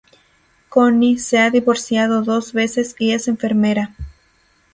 [0.67, 3.93] Connie se ha divorciado dos veces y es enfermera.